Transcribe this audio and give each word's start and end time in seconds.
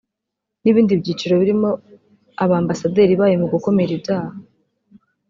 n’ibindi 0.61 0.93
byiciro 1.01 1.33
birimo 1.41 1.69
Abambasaderi 2.43 3.13
bayo 3.19 3.35
mu 3.41 3.47
gukumira 3.53 3.91
ibyaha 3.97 4.35